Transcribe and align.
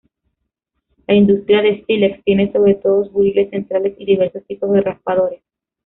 La 1.05 1.13
industria 1.13 1.61
de 1.61 1.85
sílex 1.85 2.23
tiene 2.23 2.51
sobre 2.51 2.73
todo 2.73 3.07
buriles 3.11 3.51
centrales 3.51 3.93
y 3.99 4.05
diversos 4.05 4.43
tipos 4.47 4.71
de 4.71 4.81
raspadores. 4.81 5.43